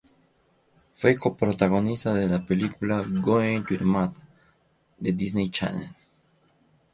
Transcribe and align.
Fue 0.95 1.15
coprotagonista 1.15 2.19
en 2.19 2.31
la 2.31 2.43
película 2.43 3.05
"Going 3.07 3.61
to 3.65 3.77
the 3.77 3.83
Mat", 3.85 4.15
de 4.97 5.13
Disney 5.13 5.51
Channel. 5.51 5.95